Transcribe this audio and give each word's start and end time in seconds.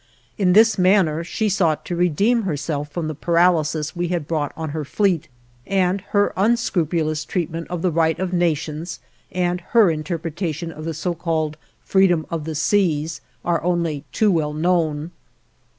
In 0.35 0.53
this 0.53 0.79
manner, 0.79 1.23
she 1.23 1.47
sought 1.47 1.85
to 1.85 1.95
redeem 1.95 2.41
herself 2.41 2.89
from 2.89 3.07
the 3.07 3.13
paralysis 3.13 3.95
we 3.95 4.07
had 4.07 4.27
brought 4.27 4.51
on 4.57 4.69
her 4.71 4.83
fleet, 4.83 5.27
and 5.67 6.01
her 6.09 6.33
unscrupulous 6.35 7.23
treatment 7.23 7.67
of 7.69 7.83
the 7.83 7.91
right 7.91 8.17
of 8.17 8.33
nations 8.33 8.99
and 9.31 9.61
her 9.77 9.91
interpretation 9.91 10.71
of 10.71 10.85
the 10.85 10.95
so 10.95 11.13
called 11.13 11.55
"freedom 11.83 12.25
of 12.31 12.45
the 12.45 12.55
seas" 12.55 13.21
are 13.45 13.61
only 13.61 14.03
too 14.11 14.31
well 14.31 14.53
known. 14.53 15.11